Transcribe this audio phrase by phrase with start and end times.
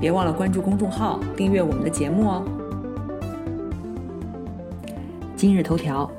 [0.00, 2.42] 别忘了关注公众号，订阅我们的节目哦。
[5.36, 6.10] 今日头条：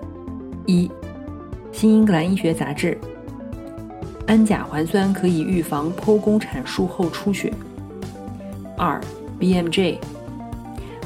[0.67, 0.87] 一，
[1.71, 2.95] 《新英格兰医学杂志》，
[4.27, 7.51] 氨甲环酸可以预防剖宫产术后出血。
[8.77, 9.01] 二，
[9.41, 9.97] 《BMJ》，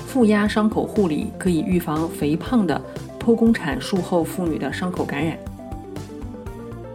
[0.05, 2.81] 负压伤口护理可以预防肥胖的
[3.17, 5.37] 剖宫产术后妇女的伤口感染。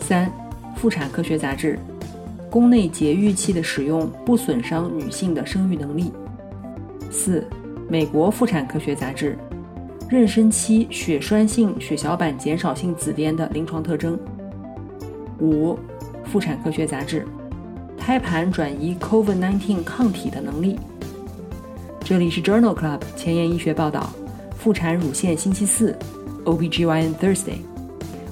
[0.01, 0.27] 三，
[0.77, 1.79] 《妇产科学杂志》。
[2.51, 6.13] 宫内节育器的使用不损伤女性的生育能力。
[7.09, 7.47] 四，
[7.89, 9.39] 美国妇产科学杂志，
[10.11, 14.19] 妊娠期血栓性血小板减少性紫癜的临床特征。
[15.39, 15.79] 五，
[16.25, 17.25] 妇产科学杂志，
[17.97, 20.77] 胎盘转移 COVID-19 抗体的能力。
[22.01, 24.11] 这里是 Journal Club 前沿医学报道，
[24.59, 25.97] 妇产乳腺星期四
[26.45, 27.59] ，OBGYN Thursday。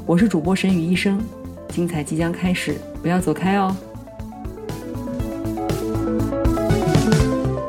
[0.05, 1.20] 我是主播神宇医生，
[1.69, 3.77] 精彩即将开始，不要走开哦。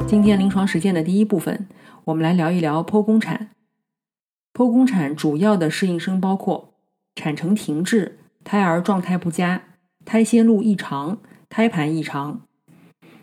[0.10, 1.68] 今天临床实践的第一部分，
[2.06, 3.52] 我们来聊一聊剖宫产。
[4.52, 6.74] 剖宫产主要的适应生包括
[7.14, 9.62] 产程停滞、胎儿状态不佳、
[10.04, 12.42] 胎先路异常、胎盘异常、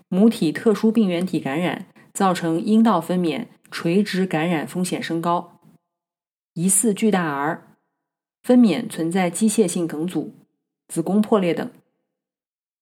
[0.09, 5.59] 母体特殊病原体感染，造成阴道分娩垂直感染风险升高、
[6.55, 7.77] 疑似巨大儿、
[8.45, 10.33] 分娩存在机械性梗阻、
[10.87, 11.69] 子宫破裂等。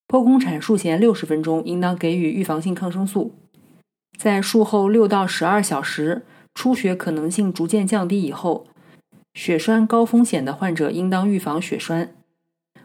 [0.07, 3.37] 剖宫产术前六十分钟应当给予预防性抗生素。
[4.17, 6.25] 在术后六到十二小时，
[6.55, 8.67] 出血可能性逐渐降低以后，
[9.35, 12.15] 血栓高风险的患者应当预防血栓。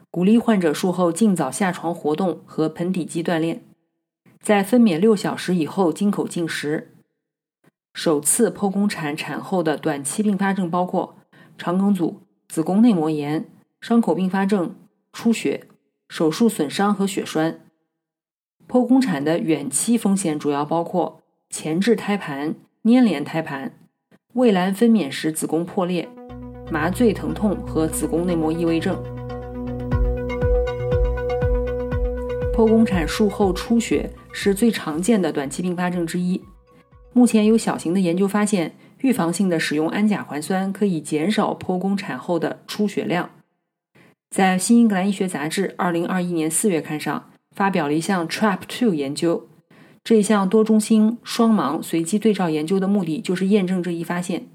[0.10, 3.64] 鼓励患者术后尽早下床活动和盆底肌锻炼。
[4.42, 6.96] 在分娩六小时以后，经口进食。
[7.94, 11.16] 首次剖宫产产后的短期并发症包括
[11.58, 13.48] 肠梗阻、子宫内膜炎、
[13.80, 14.76] 伤口并发症、
[15.14, 15.68] 出血、
[16.10, 17.62] 手术损伤和血栓。
[18.68, 21.19] 剖宫产的远期风险主要包括。
[21.50, 23.74] 前置胎盘、粘连胎盘、
[24.34, 26.08] 蔚蓝分娩时子宫破裂、
[26.72, 28.96] 麻醉疼痛和子宫内膜异位症。
[32.54, 36.40] 剖宫产术后出血是最常见的短期并发症之一。
[37.14, 43.32] 目前有小型的研究发现，预防性的使用氨甲环酸可以减少剖宫产后的出血量。
[44.30, 49.48] 在《新英格兰医学杂志》二零二一年四月刊上发表了一项 TRAP2 研究。
[50.04, 54.48] 这一项多中心双盲随机对照研究的目的就是验证这一发现。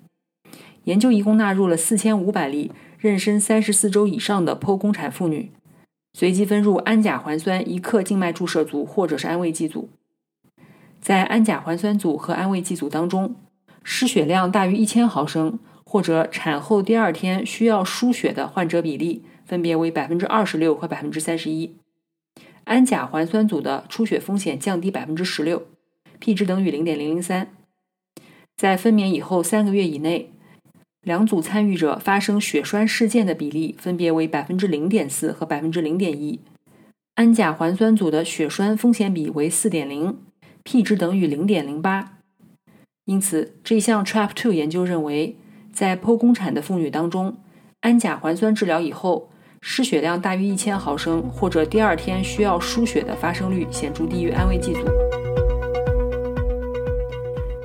[0.85, 5.51] 研究一共纳入了四千五百例妊娠三十四周以上的剖宫产妇女，
[6.13, 9.89] 随机分入氨甲环酸一克静脉注射组或者是安慰剂组。
[11.01, 13.37] 在氨甲环酸组和安慰剂组当中，
[13.83, 21.77] 失血量大于一千毫升或者产后第二天需要输血的患者比例分别为百分之二十六和百分之三十一。
[22.65, 25.67] 氨甲环酸组的出血风险降低百分之十六
[26.19, 27.55] ，P 值等于零点零零三。
[28.57, 30.33] 在分娩以后三个月以内，
[31.03, 36.41] 两组参与者发生血栓事件的比例分别为百分之零点四和百分之零点一。
[37.17, 40.17] 氨甲环酸组的血栓风险比为四点零
[40.63, 42.19] ，P 值等于零点零八。
[43.05, 45.37] 因此，这项 TRAP2 研究认为，
[45.71, 47.37] 在剖宫产的妇女当中，
[47.81, 49.29] 氨甲环酸治疗以后。
[49.67, 54.81] 失血量大于一千毫升，或者第二天需要输血的发生率显著低于安慰剂组。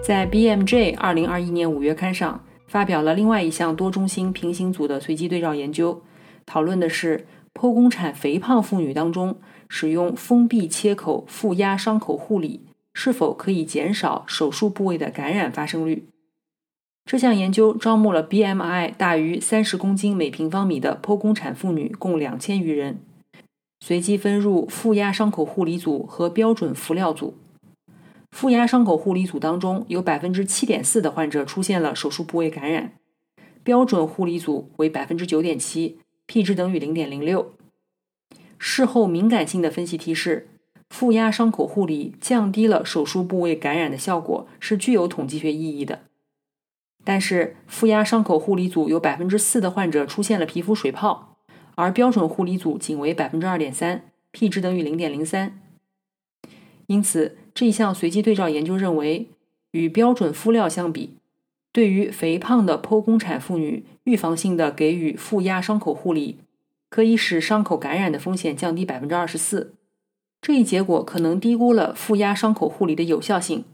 [0.02, 6.02] 在 BMJ 二零二一年五月刊上发表了另外一项多中心平行组的随机对照研究，
[6.46, 9.38] 讨论的是剖宫产肥胖妇女当中
[9.68, 16.08] 使用封闭切口负压伤口护理是否可以减少手术部位的感染发生率。
[17.10, 23.00] 这项研究招募了 BMI 大于三十公斤每平方米的剖宫产妇女共两千余人，
[23.80, 27.34] 随机分入负压伤口护理组和标准敷料组。
[28.30, 32.94] 负压伤口护理组当中有百分之七点四的患者出现了手术部位感染，
[33.64, 35.98] 标准护理组为百分之九点七
[36.28, 37.54] ，P 值等于零点零六。
[38.60, 40.48] 事后敏感性的分析提示，
[40.92, 46.02] 负压伤口护理降低了手术部位感染的效果是具有统计学意义的。
[47.10, 51.38] 但是，负压伤口护理组有百分之四的患者出现了皮肤水泡，
[51.74, 55.60] 而标准护理组仅为百分之二点三，P 值等于零点零三。
[56.86, 59.28] 因此，这一项随机对照研究认为，
[59.72, 61.16] 与标准敷料相比，
[61.72, 66.38] 对于肥胖的剖宫产妇女，预防性的给予负压伤口护理，
[66.92, 69.74] 可以使伤口感染的风险降低百分之二十四。
[70.40, 73.66] 这一结果可能低估了负压伤口护理的有效性，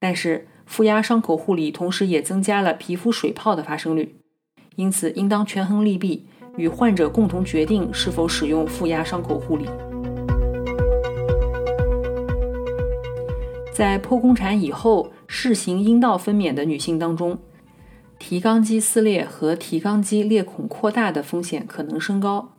[0.00, 4.16] 但是负压伤口护理同时也增加了皮肤水泡的发生率，
[4.74, 6.26] 因此应当权衡利弊，
[6.56, 9.66] 与患者共同决定是否使用负压伤口护理。
[13.72, 17.38] 在剖宫产以后试行阴道分娩的女性当中，
[18.18, 22.54] 提肛肌撕裂和提肛肌裂孔扩大的风险可能升高。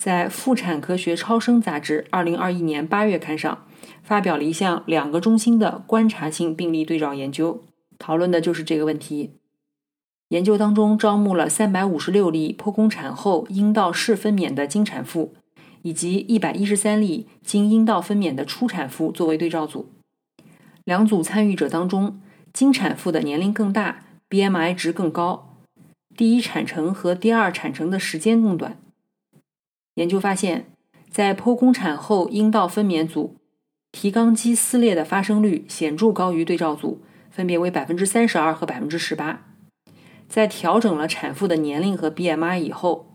[0.00, 3.66] 在《妇产科学超声》杂志2021年8月刊上，
[4.02, 7.62] 发表了一项两个中心的观察性病例对照研究，
[7.98, 9.32] 讨论的就是这个问题。
[10.28, 15.34] 研究当中招募了356例剖宫产后阴道室分娩的经产妇，
[15.82, 19.90] 以及113例经阴道分娩的初产妇作为对照组。
[20.84, 22.20] 两组参与者当中，
[22.52, 25.56] 经产妇的年龄更大，BMI 值更高，
[26.16, 28.78] 第一产程和第二产程的时间更短。
[29.94, 30.66] 研究发现，
[31.08, 33.36] 在剖宫产后阴道分娩组，
[33.94, 37.00] 提肛肌撕裂的发生率显著高于对照组，
[37.30, 39.46] 分别为百分之三十二和百分之十八。
[40.28, 43.14] 在调整了产妇的年龄和 BMI 以后，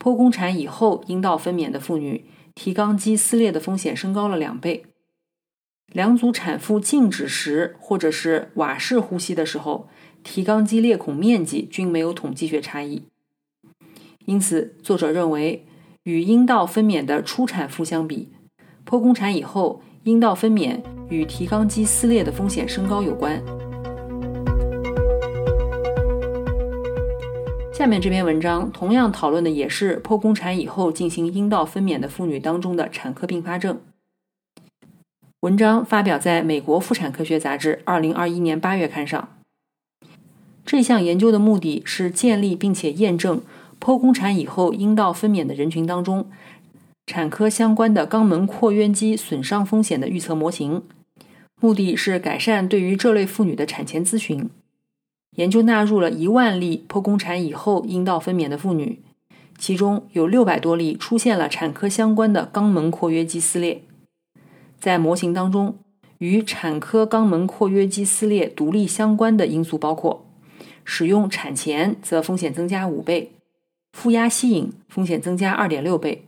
[0.00, 2.24] 剖宫产以后阴道分娩的妇女，
[2.54, 4.86] 提肛肌撕裂的风险升高了两倍。
[5.92, 9.90] 两组产妇静止时或者是瓦式呼吸的时候，
[10.22, 13.02] 提肛肌裂孔面积均没有统计学差异。
[14.24, 15.66] 因此，作者认为，
[16.04, 18.32] 与阴道分娩的初产妇相比，
[18.86, 20.78] 剖宫产以后阴道分娩
[21.08, 23.42] 与提肛肌撕裂的风险升高有关。
[27.72, 33.80] 下面这篇文章同样讨论的也是剖宫产以后进行阴道分娩的妇女当中的产科并发症。
[35.40, 39.30] 文章发表在美国妇产科学杂志二零二一年八月刊上。
[40.66, 43.40] 这项研究的目的是建立并且验证
[43.80, 46.28] 剖宫产以后阴道分娩的人群当中
[47.06, 50.82] 产科相关的肛门括约肌损伤风险的预测模型，
[51.60, 54.48] 目的是改善对于这类妇女的产前咨询。
[55.36, 59.02] 研究纳入了一万例剖宫产以后阴道分娩的妇女，
[59.58, 63.82] 其中有六百多例出现了产科相关的肛门括约肌撕裂。
[64.78, 65.76] 在模型当中，
[66.18, 70.24] 与产科肛门括约肌撕裂独立相关的因素包括：
[70.84, 73.32] 使用产前则风险增加五倍，
[73.92, 76.24] 负压吸引风险增加二点六倍，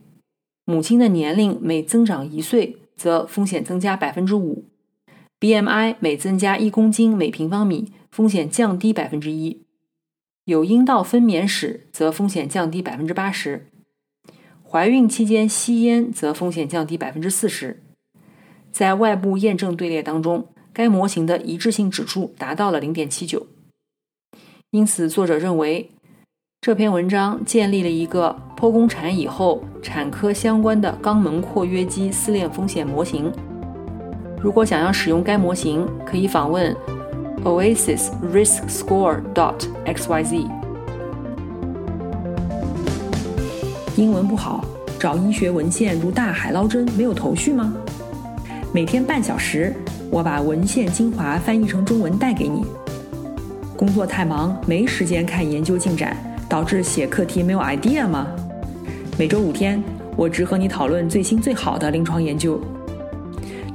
[0.68, 4.64] 母亲的年龄每增长一岁则风险增加百分之五
[5.38, 9.62] ，BMI 每增加一公斤每平方米风险降低百分之一，
[10.44, 13.68] 有阴道分娩史则风险降低百分之八十，
[14.68, 17.80] 怀孕期间吸烟则风险降低百分之四十。
[18.72, 23.46] 在外部验证队列当中，该模型的一致性指数达到了零点七九。
[24.70, 25.92] 因此，作者认为
[26.66, 33.32] 这篇文章建立了一个剖宫产以后产科相关的肛门括约肌撕裂风险模型。
[34.42, 36.76] 如果想要使用该模型，可以访问
[37.44, 40.48] Oasis Risk Score dot xyz。
[43.94, 44.64] 英文不好，
[44.98, 47.72] 找医学文献如大海捞针，没有头绪吗？
[48.72, 49.72] 每天半小时，
[50.10, 52.64] 我把文献精华翻译成中文带给你。
[53.76, 56.16] 工作太忙，没时间看研究进展，
[56.48, 58.28] 导致写课题没有 idea 吗？
[59.18, 59.82] 每周五天，
[60.16, 62.60] 我只和你讨论最新最好的临床研究。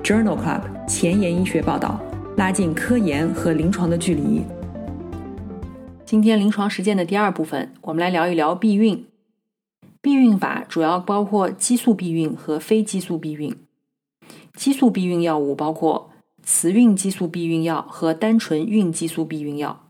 [0.02, 2.00] Journal Club 前沿医学报道，
[2.38, 4.44] 拉近科研和临床的距离。
[6.06, 9.06] 今天临床实践的第二部分，我们来聊一聊避孕。
[10.02, 13.54] 避孕法主要包括激素避孕和非激素避孕。
[14.56, 16.10] 激素避孕药物包括
[16.44, 19.90] 雌孕激素避孕药和单纯孕激素避孕药，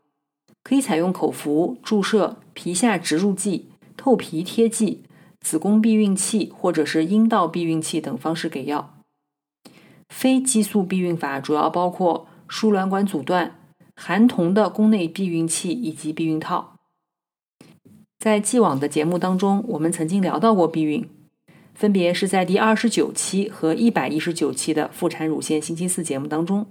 [0.64, 5.03] 可以采用口服、注射、皮下植入剂、透皮贴剂、
[5.39, 8.98] 子宫避孕器或者是阴道避孕器等方式给药。
[10.10, 13.55] 非激素避孕法主要包括输卵管阻断、
[13.96, 16.75] 含铜的宫内避孕器以及避孕套。
[18.20, 21.08] 在既往的节目当中，我们曾经聊到过避孕。
[21.74, 26.67] 分别是在第二十九期和一百一十九期的妇产乳腺星期四节目当中，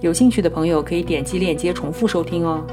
[0.00, 2.64] 有兴趣的朋友可以点击链接重复收听哦。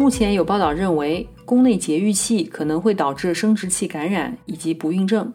[0.00, 5.34] 目前有报道认为，宫内节育器可能会导致生殖器感染以及不孕症。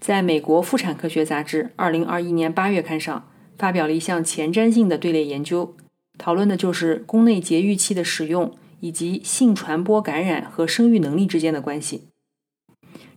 [0.00, 5.76] 在美国妇产科学杂志二零二一年八月刊上发表了一项前瞻性的队列研究，
[6.16, 8.54] 讨论的就是宫内节育器的使用。
[8.80, 12.04] 以及性传播感染和生育能力之间的关系。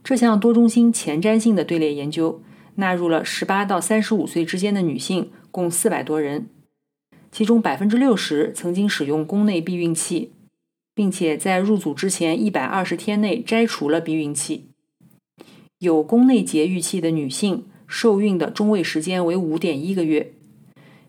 [0.03, 2.41] 这项多中心前瞻性的队列研究
[2.77, 6.47] 纳入了18到35岁之间的女性，共400多人，
[7.31, 10.31] 其中60%曾经使用宫内避孕器，
[10.93, 14.71] 并且在入组之前120天内摘除了避孕器。
[15.79, 20.33] 有宫内节育器的女性受孕的中位时间为5.1个月，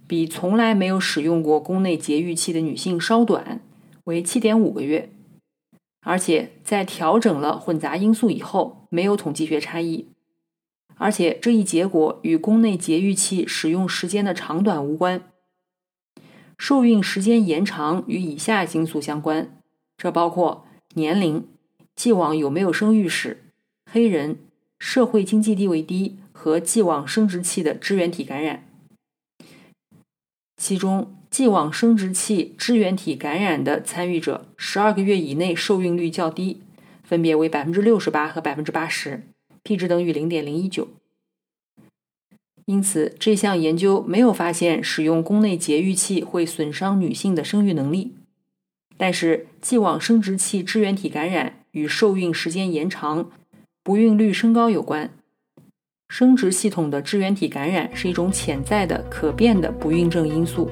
[0.07, 3.61] 比从来没有使用过宫内节育器的女性稍短，
[4.05, 5.11] 为7.5个月。
[6.05, 10.09] 而且在调整了混杂因素以后，没有统计学差异。
[10.97, 15.23] 而且这一结果与宫内节育器使用时间的长短无关，
[16.59, 19.62] 受孕时间延长与以下因素相关，
[20.03, 21.47] 这包括年龄、
[21.95, 23.45] 既往有没有生育史、
[23.89, 24.39] 黑人。
[24.85, 28.67] 社会经济地位低和既往生殖器的支原体感染，
[30.57, 36.63] 其中既往生殖器支原体感染的参与者，十二个月以内受孕率较低，
[37.05, 39.23] 分别为百分之六十八和百分之八十
[39.63, 40.89] ，p 值等于零点零一九。
[42.65, 48.17] 因此，这项研究没有发现使用宫内节育器会损伤女性的生育能力，
[48.97, 53.31] 但是既往生殖器支原体感染与受孕时间延长。
[53.85, 55.11] 不孕率升高有关，
[56.09, 60.71] 生殖系统的支原体感染是一种潜在的可变的不孕症因素。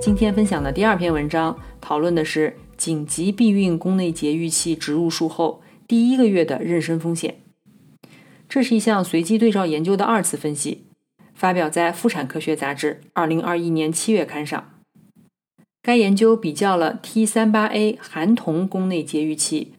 [0.00, 7.40] 今天分享的第二篇文章讨论的是紧急避孕宫内节育器植入术后第一个月的妊娠风险。
[8.48, 10.84] 这是一项随机对照研究的二次分析，
[11.34, 14.70] 发表在《妇产科学杂志》二零二一年七月刊上。
[15.82, 19.74] 该研究比较了 T 三八 A 含铜宫内节育器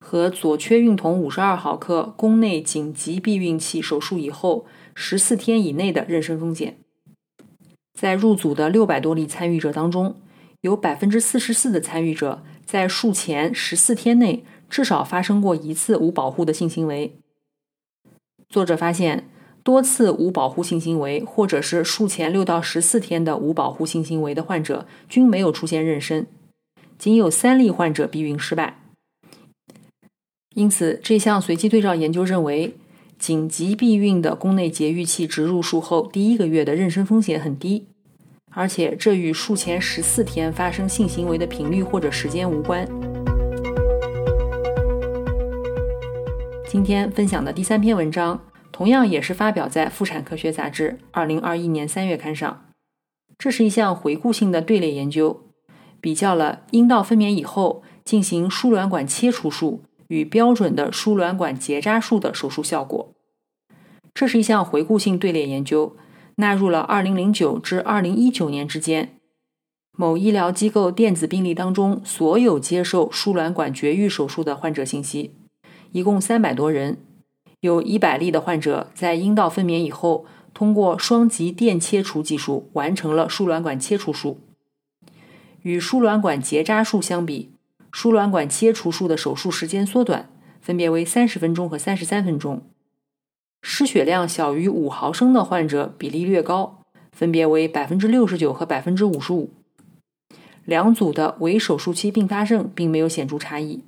[0.00, 6.78] 和左缺孕酮五十二毫克宫内紧急避孕器手术以后十四天以内的妊娠风险。
[7.92, 10.16] 在入组的六百多例参与者当中，
[10.62, 17.16] 有百分之四十四的参与者在术前十四天内至少发生过一次无保护的性行为。
[18.48, 19.28] 作者发现。
[19.64, 26.26] 多次无保护性行为，或者是术前六到十四天的无保护性行为的患者，均没有出现妊娠，
[26.98, 28.78] 仅有三例患者避孕失败。
[30.54, 32.76] 因此，这项随机对照研究认为，
[33.18, 37.86] 紧急避孕的宫内节育器植入术后第一个月的妊娠风险很低，
[38.50, 42.86] 而且这与术前十四天发生性行为的频率或者时间无关。
[46.68, 48.38] 今天分享的第三篇文章。
[48.74, 52.66] 同样也是发表在《妇产科学杂志》二零二一年三月刊上。
[53.38, 55.44] 这是一项回顾性的队列研究，
[56.00, 63.14] 比较了阴道分娩以后进行输卵管切除术与标准的输卵管结扎术的手术效果。
[64.12, 65.94] 这是一项回顾性队列研究，
[66.38, 69.20] 纳入了二零零九至二零一九年之间
[69.96, 75.36] 某医疗机构电子病历当中所有接受输卵管绝育手术的患者信息，
[75.92, 76.98] 一共三百多人。
[77.64, 84.38] 有一百例的患者在阴道分娩以后，通过双极电切除技术完成了输卵管切除术。
[85.62, 87.52] 与输卵管结扎术相比，
[87.90, 90.28] 输卵管切除术的手术时间缩短，
[90.60, 92.60] 分别为三十分钟和三十三分钟。
[93.62, 99.48] 失血量小于五毫升的患者比例略高，分别为百分之六十九和百分之五十五。
[100.66, 103.82] 两组的伪手术期并发症并没有显著差异。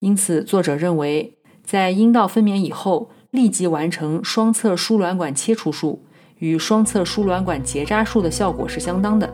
[0.00, 1.33] 因此，作者认为。
[1.64, 6.04] 在阴道分娩以后，立即完成双侧输卵管切除术
[6.38, 9.32] 与双侧输卵管结扎术的效果是相当的。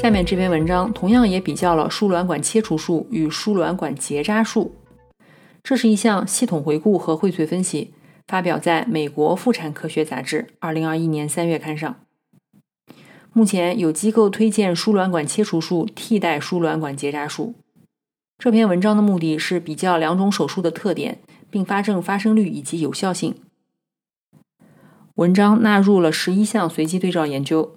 [0.00, 4.76] 下面这篇文章同样也比较了输卵管切除术与输卵管结扎术。
[5.64, 7.92] 这是一项系统回顾和荟萃分析，
[8.26, 11.96] 发表在美国妇产科学杂志二零二一年三月刊上。
[13.32, 17.54] 目前有机构推荐输卵管切除术替代输卵管结扎术。
[18.38, 21.18] 这篇文章的目的是比较两种手术的特点、
[21.50, 23.34] 并发症发生率以及有效性。
[25.16, 27.74] 文章纳入了十一项随机对照研究，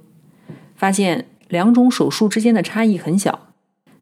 [0.76, 3.48] 发现两种手术之间的差异很小。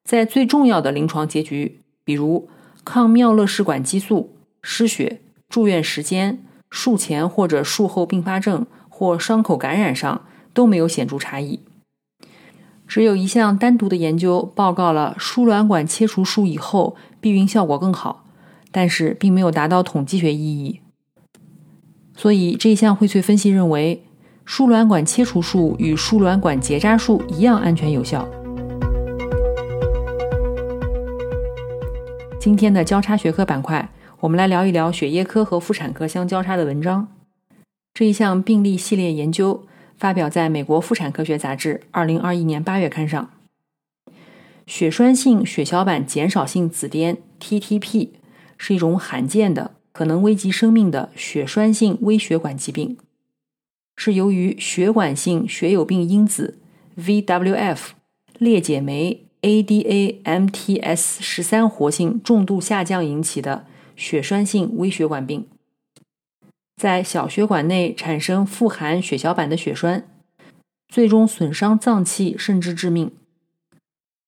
[0.04, 2.50] 在最重要的临床结局，比如
[2.84, 11.62] 抗妙乐氏管激素、失血、住院时间、术前或者术后并发症或伤口感染上，都没有显著差异。
[12.90, 18.26] 只有一项单独的研究报告了输卵管切除术以后避孕效果更好，
[18.72, 20.80] 但是并没有达到统计学意义。
[22.18, 24.04] 所以这一项荟萃分析认为，
[24.44, 28.28] 输卵管切除术与输卵管结扎术一样安全有效。
[32.40, 33.88] 今天的交叉学科板块，
[34.22, 37.08] 我们来聊一聊血液科和妇产科相交叉的文章。
[37.94, 39.64] 这一项病例系列研究。
[40.00, 43.30] 发表在美国妇产科学杂志二零二一年八月刊上。
[44.66, 48.10] 血栓性血小板减少性紫癜 （TTP）
[48.58, 52.98] 是一种罕见的、可能危及生命的血栓性微血管疾病，
[53.98, 56.60] 是由于血管性血友病因子
[56.98, 57.80] （VWF）
[58.38, 63.66] 裂解酶 ADA-MTS 十三活性重度下降引起的
[63.98, 65.46] 血栓性微血管病。
[66.80, 70.08] 在小血管内产生富含血小板的血栓，
[70.88, 73.12] 最终损伤脏器，甚至致命。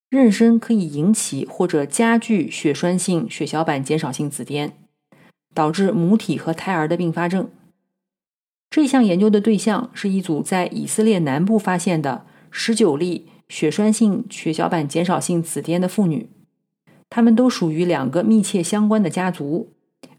[0.10, 4.72] 妊娠可以引起或者加剧血栓性血小板减少性紫癜，
[5.54, 7.50] 导致母体和胎儿的并发症。
[8.70, 16.28] 这项研究的对象是一组在以色列南部发现的十九例血栓性血小板减少性紫癜的妇女，
[17.10, 19.72] 她们都属于两个密切相关的家族，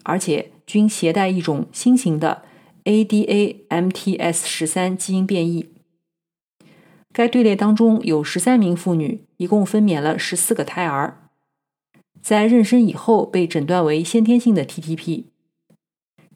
[0.02, 2.44] 而且均携带一种新型的
[2.84, 5.68] ADA-MTS 十三基因变异。
[7.12, 11.28] 该队列当中有十三名妇女，一共分娩了十四个胎儿，
[12.22, 15.24] 在妊娠以后被诊断为先天性的 TTP。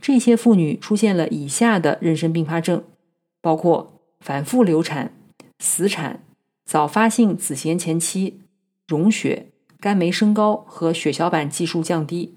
[0.03, 2.85] 这些妇女出现了以下的妊娠并发症，
[3.41, 5.15] 包括反复流产、
[5.59, 6.23] 死产、
[6.67, 8.43] 早发性子痫前期、
[8.87, 9.47] 溶血、
[9.81, 12.35] 肝酶升高和血小板计数降低、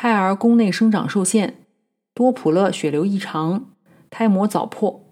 [0.00, 1.56] 胎儿宫内生长受限、
[2.14, 3.72] 多普勒血流异常、
[4.08, 5.04] 胎膜早破。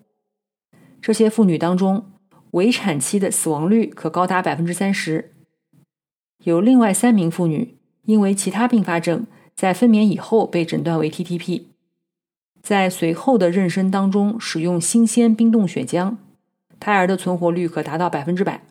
[1.02, 2.12] 这些妇女当中，
[2.52, 5.32] 围产期的死亡率可高达百分之三十。
[6.44, 9.26] 有另外三名妇女因为其他并发症，
[9.56, 11.64] 在分娩以后被诊断为 TTP，
[12.62, 16.14] 在随后的妊娠当中使用新鲜冰冻血浆，
[16.78, 18.62] 胎儿的存活率可达到百分之百。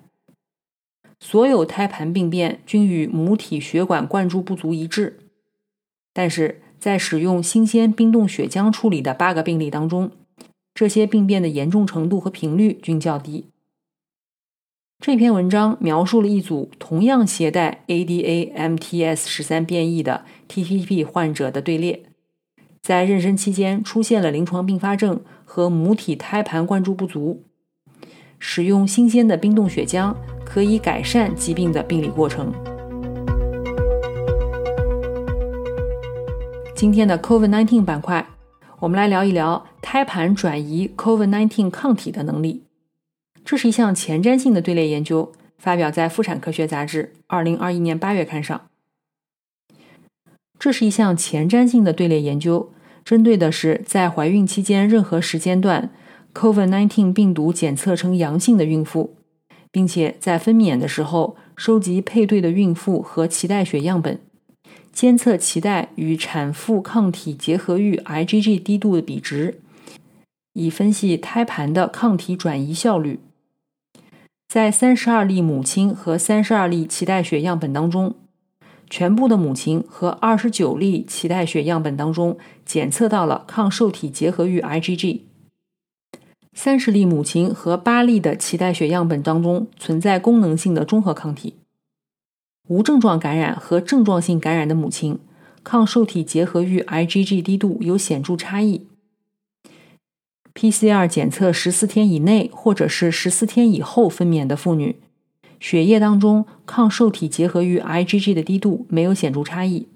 [1.20, 5.20] 所有胎盘病变均与母体血管灌注不足一致，
[6.18, 10.12] 但是在使用新鲜冰冻血浆处理的八个病例当中，
[10.74, 13.48] 这些病变的严重程度和频率均较低。
[15.04, 22.04] 这篇文章描述了一组同样携带 ADA-MTS 十三变异的 TTP 患者的队列，
[22.82, 27.44] 在妊娠期间出现了临床并发症和母体胎盘灌注不足。
[28.40, 32.54] 使用新鲜的冰冻血浆可以改善疾病的病理过程。
[36.76, 38.28] 今天的 COVID-19 板块，
[38.80, 42.64] 我们来聊一聊胎盘转移 COVID-19 抗体的能力。
[43.46, 48.68] 这是一项前瞻性的队列研究，发表在《妇产科学杂志》二零二一年八月刊上。
[50.60, 52.74] 这是一项前瞻性的队列研究，
[53.06, 55.90] 针对的是在怀孕期间任何时间段
[56.34, 59.16] COVID-19 病毒检测呈阳性的孕妇，
[59.72, 64.20] 并且在分娩的时候收集配对的孕妇和脐带血样本，
[64.96, 69.60] 监测脐带与产妇抗体结合域 IgG 低度的比值，
[70.54, 73.20] 以分析胎盘的抗体转移效率。
[74.48, 78.16] 在三十二例母亲和三十二例脐带血样本当中，
[78.90, 85.24] 全部的母亲和二十九例脐带血样本当中检测到了抗受体结合域 IgG。
[86.54, 91.56] 三十例母亲和八例的脐带血样本当中存在功能性的中和抗体。
[92.68, 95.20] 无症状感染和症状性感染的母亲，
[95.64, 98.88] 抗受体结合域 IgG 低度有显著差异。
[100.54, 104.96] PCR 检测十四天以内或者是十四天以后分娩的妇女，
[105.60, 109.88] 血液当中抗受体结合域 IgG 的低度没有显著差异。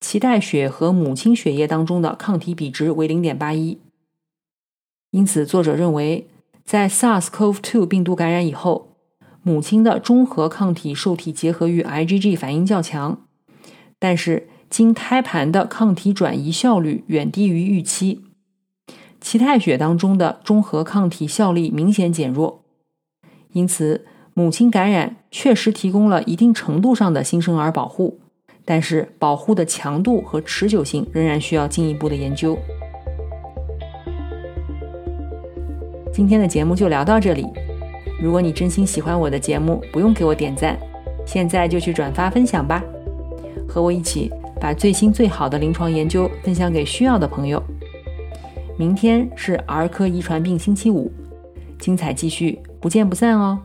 [0.00, 3.78] 脐带血和母亲血液当中的抗体比值为零点八一。
[5.10, 6.28] 因此，作者认为，
[6.64, 8.93] 在 SARS-CoV-2 病毒感染以后，
[9.46, 13.26] 母亲的中和抗体受体结合与 IgG 反应较强，
[13.98, 18.24] 但是经胎盘的抗体转移效率远低于预期。
[19.20, 22.64] 脐带血当中的中和抗体效力明显减弱，
[23.52, 28.20] 因此母亲感染确实提供了一定程度上的新生儿保护，
[28.64, 32.58] 但是保护的强度和持久性仍然需要进一步的研究。
[36.10, 37.46] 今天的节目就聊到这里，
[38.20, 40.78] 如果你真心喜欢我的节目，不用给我点赞，
[41.26, 42.82] 现在就去转发分享吧，
[43.68, 47.62] 和我一起把最新最好的临床研究分享给需要的朋友。
[48.76, 51.10] 明天是儿科遗传病星期五，
[51.78, 53.58] 精彩继续，不见不散哦。